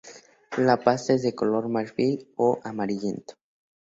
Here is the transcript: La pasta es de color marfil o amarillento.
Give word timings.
La 0.57 0.77
pasta 0.77 1.13
es 1.13 1.21
de 1.21 1.35
color 1.35 1.67
marfil 1.69 2.27
o 2.35 2.59
amarillento. 2.63 3.35